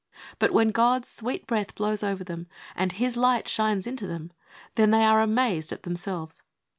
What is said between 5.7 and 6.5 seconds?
at* themselves.